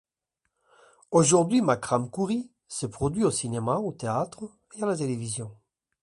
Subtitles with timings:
[1.11, 5.55] Aujourd’hui, Makram Khoury se produit au cinéma, au théâtre et à la télévision.